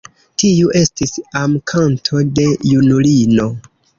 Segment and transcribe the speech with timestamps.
[0.43, 3.49] Tiu estis amkanto de junulino.